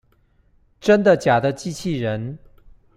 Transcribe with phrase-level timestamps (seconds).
[0.79, 2.39] 真的假的機器人